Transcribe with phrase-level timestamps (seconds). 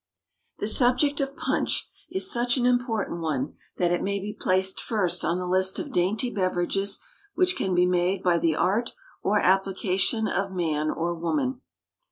[0.57, 5.23] The subject of PUNCH is such an important one that it may be placed first
[5.23, 6.97] on the list of dainty beverages
[7.35, 11.61] which can be made by the art or application of man or woman.